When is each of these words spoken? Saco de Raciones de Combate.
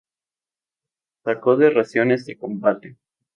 Saco 1.23 1.57
de 1.57 1.69
Raciones 1.69 2.25
de 2.25 2.35
Combate. 2.35 2.97